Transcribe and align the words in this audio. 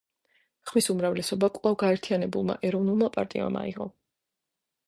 ხმების 0.69 0.87
უმრავლესობა 0.93 1.49
კვლავ 1.57 1.77
გაერთიანებულმა 1.83 2.57
ეროვნულმა 2.71 3.11
პარტიამ 3.19 3.55
მიიღო. 3.59 3.91